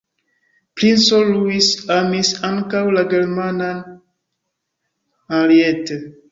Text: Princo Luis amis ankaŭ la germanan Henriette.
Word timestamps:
Princo 0.79 1.19
Luis 1.27 1.67
amis 1.97 2.33
ankaŭ 2.49 2.83
la 2.97 3.05
germanan 3.13 3.87
Henriette. 5.37 6.03